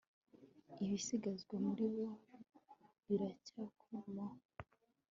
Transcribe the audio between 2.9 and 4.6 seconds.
biracyakomaho